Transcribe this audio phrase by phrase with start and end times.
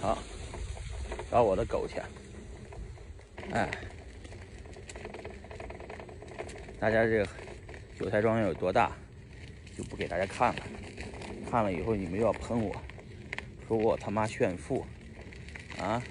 [0.00, 0.18] 好，
[1.30, 2.00] 找我的狗去。
[3.52, 3.68] 哎，
[6.78, 7.28] 大家这个
[7.98, 8.92] 韭菜庄园有多大，
[9.76, 10.62] 就不给大家看了。
[11.50, 12.74] 看了以后你们又要喷我，
[13.66, 14.86] 说我他妈炫富
[15.80, 16.02] 啊！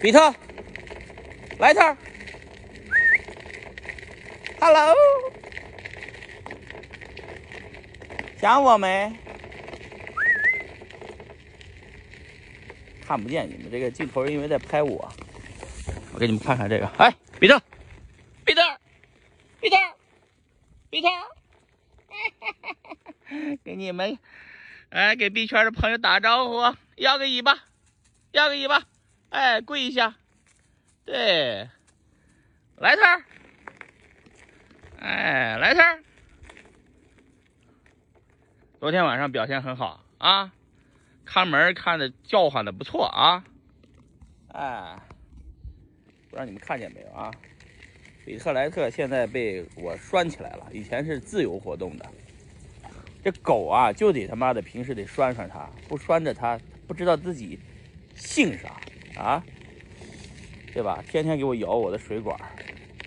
[0.00, 0.34] 比特，
[1.58, 1.96] 来特
[4.60, 4.94] ，Hello，
[8.40, 9.16] 想我没？
[13.06, 15.08] 看不见你们这个镜头，因为在拍我。
[16.12, 17.60] 我给你们看看这个，哎，比特，
[18.44, 18.62] 比特，
[19.60, 19.76] 比特，
[20.90, 21.08] 比特，
[23.62, 24.18] 给你们，
[24.88, 27.56] 哎，给币圈的朋友打招呼，要个尾巴，
[28.32, 28.82] 要个尾巴，
[29.28, 30.16] 哎，跪一下，
[31.04, 31.68] 对，
[32.78, 33.02] 来特，
[34.98, 35.80] 哎，来特，
[38.80, 40.52] 昨天晚上表现很好啊。
[41.26, 43.44] 看门看的叫唤的不错啊，
[44.52, 44.96] 哎，
[46.30, 47.30] 不知道你们看见没有啊？
[48.24, 52.06] 比特莱特现在被我拴起来了，以前是自由活动的。
[53.22, 57.58] 这狗啊，就得他妈的平时得拴拴它，不拴着它，不知道自己
[58.14, 58.80] 姓啥
[59.20, 59.44] 啊，
[60.72, 61.02] 对吧？
[61.08, 62.38] 天天给我咬我的水管，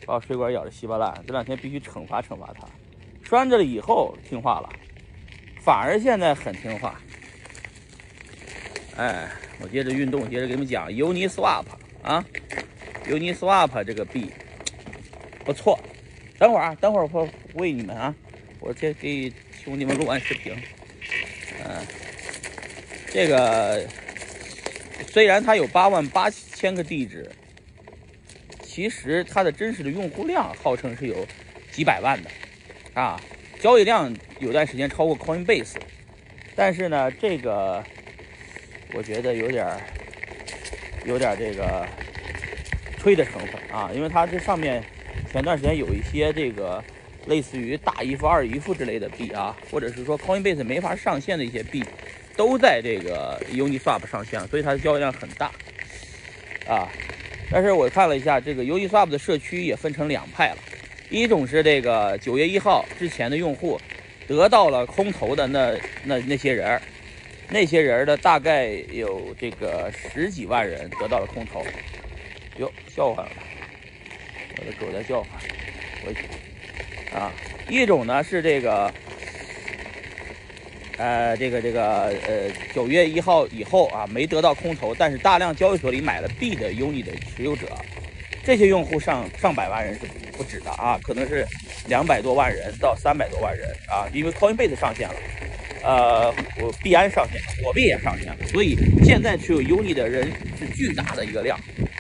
[0.05, 1.13] 把我水管咬的稀巴烂。
[1.25, 2.67] 这两天必须惩罚惩罚它。
[3.23, 4.69] 拴着了以后听话了，
[5.61, 6.99] 反而现在很听话。
[8.99, 9.29] 哎，
[9.61, 11.63] 我接着运动，接着给你们讲 Uniswap
[12.03, 12.25] 啊
[13.07, 14.29] ，Uniswap 这个币
[15.45, 15.79] 不错。
[16.37, 18.13] 等会儿啊，等会儿我喂你们啊，
[18.59, 19.31] 我先给
[19.63, 20.53] 兄弟们录完视频。
[21.63, 21.81] 嗯，
[23.09, 23.87] 这个
[25.07, 27.31] 虽然它有八万八千个地址，
[28.61, 31.25] 其实它的真实的用户量号称是有
[31.71, 32.29] 几百万的
[32.93, 33.17] 啊，
[33.61, 35.77] 交易量有段时间超过 Coinbase，
[36.53, 37.81] 但是呢，这个。
[38.93, 39.79] 我觉得有点儿，
[41.05, 41.85] 有点这个
[42.97, 44.83] 吹的成分啊，因为它这上面
[45.31, 46.83] 前段时间有一些这个
[47.27, 51.85] 类似于大姨夫、二姨夫之类的币啊，或者是说 Coinbase 没法上线的一些币，
[52.35, 55.51] 都在这个 Uniswap 上线，所以它的交易量很大
[56.67, 56.89] 啊。
[57.51, 60.57] 但是我看了一下，这个 Uniswap 的社区也分成两派了，
[61.09, 63.79] 一种是这个九月一号之前的用户
[64.27, 66.81] 得到了空投的那那那些人。
[67.51, 71.65] 那些人的大概有这个十几万人得到了空投，
[72.57, 73.31] 哟，叫唤了，
[74.59, 75.31] 我的狗在叫唤，
[76.05, 77.33] 我啊，
[77.67, 78.93] 一种呢是这个，
[80.97, 87.67] 呃，这个这个呃，九月一号以后啊，没得到空投，但是大量交易所里买了币的 Uni 的持有者，
[88.43, 90.01] 这些用户上上百万人是
[90.37, 91.47] 不止的啊，可能是
[91.87, 95.15] 两百多万人到三百多万人啊，因为 Coinbase 上线了。
[95.81, 101.57] 呃，我币安上线了，火币也上线了，所以现在持有 Uni 的人是巨大的一个量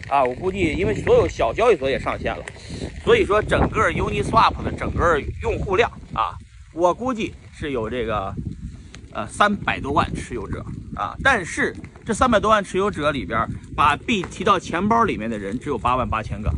[0.09, 0.23] 啊！
[0.23, 2.43] 我估计，因为所有小交易所也上线了，
[3.03, 6.35] 所以说整个 Uniswap 的整个用户量啊，
[6.73, 8.33] 我估计是有这个
[9.13, 11.15] 呃三百多万持有者啊。
[11.23, 11.73] 但是
[12.05, 16.51] 这三百多万持有者里边，把币提到钱包里面的人只有八万八千个，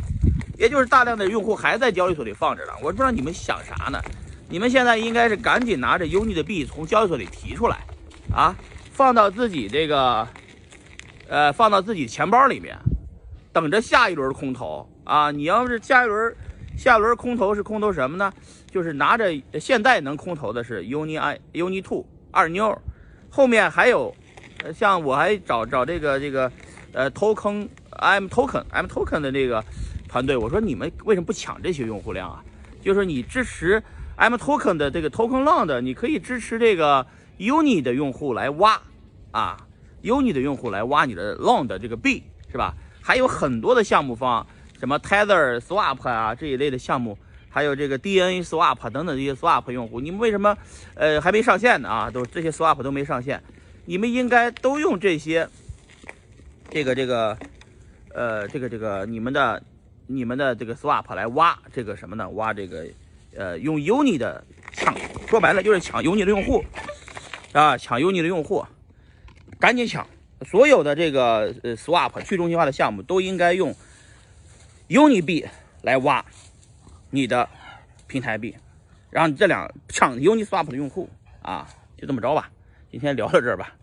[0.58, 2.72] 也就是大量的用户还在交易所里放着呢。
[2.82, 4.02] 我不知道你们想啥呢？
[4.52, 7.78] 你们现在应该是赶紧拿着 Uni 的币从交易所里提出来，
[8.36, 8.54] 啊，
[8.92, 10.28] 放到自己这个，
[11.30, 12.78] 呃，放到自己钱包里面，
[13.54, 15.32] 等着下一轮空投啊！
[15.32, 16.36] 你要是下一轮，
[16.78, 18.30] 下一轮空投是空投什么呢？
[18.70, 22.78] 就是拿着现在能空投的是 Uni I Uni Two 二妞，
[23.30, 24.14] 后面还有，
[24.76, 26.52] 像我还找找这个这个，
[26.92, 29.64] 呃，Token I'm Token I'm Token 的这个
[30.10, 32.44] 团队，我说你们为什么不抢这些用户量啊？
[32.82, 33.82] 就是你支持。
[34.18, 37.08] M token 的这个 token land，你可以支持这个
[37.40, 38.80] Uni 的用户来挖
[39.32, 39.58] 啊
[40.04, 42.22] ，Uni 的用户来挖你的 land 这个币
[42.52, 42.76] 是吧？
[43.02, 44.46] 还有很多的项目方，
[44.80, 47.18] 什么 Tether Swap 啊这一类的项目，
[47.50, 50.56] 还有这个 DNA Swap 等等这些 Swap 用户，你们为什么
[50.94, 52.12] 呃还没上线呢啊？
[52.12, 53.42] 都这些 Swap 都没上线，
[53.86, 55.50] 你们应该都用这些
[56.70, 57.36] 这个这个
[58.14, 59.64] 呃这个这个你们的
[60.16, 62.30] 你们的这个 Swap 来挖这个什么呢？
[62.32, 62.86] 挖这个。
[63.34, 64.44] 呃，用 Uni 的
[64.74, 64.94] 抢，
[65.26, 66.62] 说白了就是抢 Uni 的用户
[67.54, 68.66] 啊，抢 Uni 的用户，
[69.58, 70.06] 赶紧抢！
[70.46, 73.74] 所有的这个呃 Swap 去中心化的项目都应该用
[74.90, 75.48] Uni 币
[75.82, 76.26] 来挖
[77.10, 77.48] 你的
[78.06, 78.54] 平台币，
[79.10, 81.10] 然后你这两抢 Uni Swap 的用户
[81.42, 81.66] 啊，
[81.98, 82.52] 就这么着吧。
[82.92, 83.74] 今天聊到这儿吧。